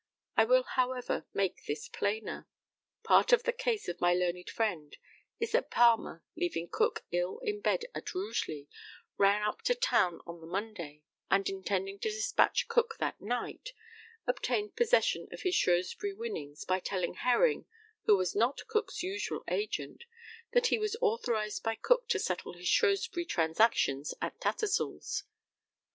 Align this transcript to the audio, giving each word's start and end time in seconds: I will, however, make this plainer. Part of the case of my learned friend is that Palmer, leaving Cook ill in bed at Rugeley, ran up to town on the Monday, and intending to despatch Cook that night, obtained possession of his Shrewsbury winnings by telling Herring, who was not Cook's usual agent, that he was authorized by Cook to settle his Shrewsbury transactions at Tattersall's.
I 0.35 0.45
will, 0.45 0.63
however, 0.63 1.27
make 1.31 1.65
this 1.67 1.87
plainer. 1.87 2.47
Part 3.03 3.31
of 3.31 3.43
the 3.43 3.53
case 3.53 3.87
of 3.87 4.01
my 4.01 4.15
learned 4.15 4.49
friend 4.49 4.97
is 5.39 5.51
that 5.51 5.69
Palmer, 5.69 6.23
leaving 6.35 6.69
Cook 6.71 7.05
ill 7.11 7.37
in 7.43 7.61
bed 7.61 7.85
at 7.93 8.15
Rugeley, 8.15 8.67
ran 9.19 9.43
up 9.43 9.61
to 9.61 9.75
town 9.75 10.21
on 10.25 10.41
the 10.41 10.47
Monday, 10.47 11.03
and 11.29 11.47
intending 11.47 11.99
to 11.99 12.09
despatch 12.09 12.67
Cook 12.67 12.95
that 12.97 13.21
night, 13.21 13.73
obtained 14.25 14.75
possession 14.75 15.27
of 15.31 15.43
his 15.43 15.53
Shrewsbury 15.53 16.13
winnings 16.15 16.65
by 16.65 16.79
telling 16.79 17.13
Herring, 17.13 17.67
who 18.05 18.17
was 18.17 18.35
not 18.35 18.65
Cook's 18.67 19.03
usual 19.03 19.43
agent, 19.49 20.05
that 20.53 20.65
he 20.73 20.79
was 20.79 20.97
authorized 20.99 21.61
by 21.61 21.75
Cook 21.75 22.07
to 22.09 22.17
settle 22.17 22.53
his 22.53 22.67
Shrewsbury 22.67 23.25
transactions 23.25 24.15
at 24.19 24.41
Tattersall's. 24.41 25.25